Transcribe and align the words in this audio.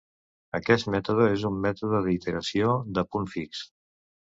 Aquest 0.59 0.89
mètode 0.95 1.29
és 1.35 1.47
un 1.51 1.61
mètode 1.67 2.03
d'iteració 2.09 2.77
de 2.99 3.09
punt 3.15 3.33
fix. 3.39 3.67